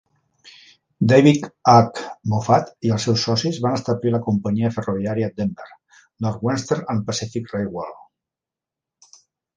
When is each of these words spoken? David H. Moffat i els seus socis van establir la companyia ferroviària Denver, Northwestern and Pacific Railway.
David 1.11 1.43
H. 1.73 2.05
Moffat 2.31 2.71
i 2.89 2.93
els 2.95 3.05
seus 3.09 3.25
socis 3.27 3.59
van 3.65 3.77
establir 3.81 4.13
la 4.15 4.21
companyia 4.29 4.71
ferroviària 4.79 5.29
Denver, 5.37 5.69
Northwestern 6.27 6.91
and 6.95 7.09
Pacific 7.11 7.55
Railway. 7.57 7.97